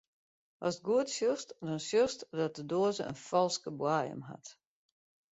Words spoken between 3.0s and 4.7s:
in falske boaiem hat.